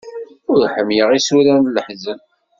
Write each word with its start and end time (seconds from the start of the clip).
Ur 0.51 0.61
ḥemmleɣ 0.73 1.09
isura 1.19 1.55
n 1.57 1.71
leḥzen. 1.75 2.19